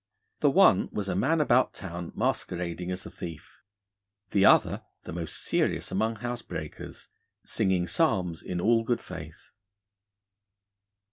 [0.39, 3.61] The one was a man about town masquerading as a thief;
[4.31, 7.07] the other the most serious among housebreakers,
[7.43, 9.51] singing psalms in all good faith.